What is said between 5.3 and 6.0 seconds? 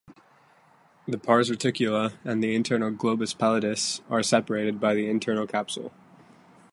capsule.